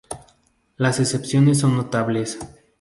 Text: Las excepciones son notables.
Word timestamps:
Las 0.77 0.99
excepciones 0.99 1.59
son 1.59 1.77
notables. 1.77 2.39